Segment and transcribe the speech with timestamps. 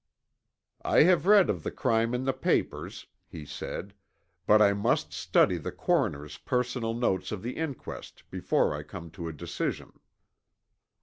[0.83, 3.93] "I have read of the crime in the papers," he said,
[4.47, 9.27] "but I must study the coroner's personal notes of the inquest, before I come to
[9.27, 9.99] a decision."